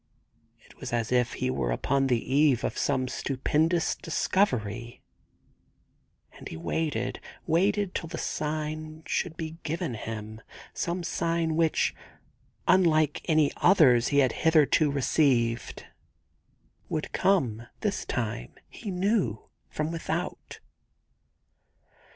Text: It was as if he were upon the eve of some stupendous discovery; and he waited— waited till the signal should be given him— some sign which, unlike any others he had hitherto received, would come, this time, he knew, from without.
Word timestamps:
It 0.65 0.77
was 0.79 0.91
as 0.91 1.11
if 1.11 1.33
he 1.33 1.51
were 1.51 1.71
upon 1.71 2.07
the 2.07 2.33
eve 2.33 2.63
of 2.63 2.75
some 2.75 3.07
stupendous 3.07 3.93
discovery; 3.93 5.03
and 6.33 6.49
he 6.49 6.57
waited— 6.57 7.19
waited 7.55 7.93
till 7.93 8.09
the 8.09 8.17
signal 8.17 9.03
should 9.05 9.37
be 9.37 9.57
given 9.61 9.93
him— 9.93 10.41
some 10.73 11.03
sign 11.03 11.55
which, 11.55 11.93
unlike 12.67 13.21
any 13.25 13.51
others 13.57 14.07
he 14.07 14.17
had 14.17 14.31
hitherto 14.31 14.89
received, 14.89 15.85
would 16.89 17.11
come, 17.13 17.67
this 17.81 18.03
time, 18.03 18.55
he 18.69 18.89
knew, 18.89 19.51
from 19.69 19.91
without. 19.91 20.59